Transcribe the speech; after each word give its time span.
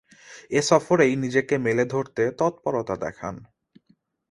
এ 0.51 0.59
সফরেই 0.61 1.13
নিজেকে 1.15 1.55
মেলে 1.57 1.83
ধরতে 1.85 2.23
তৎপরতা 2.39 2.95
দেখান। 2.95 3.35